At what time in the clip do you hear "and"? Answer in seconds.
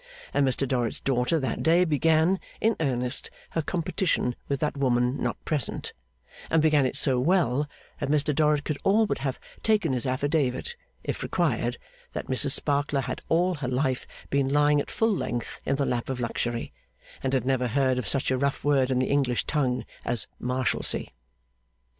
0.33-0.47, 6.49-6.59, 17.21-17.31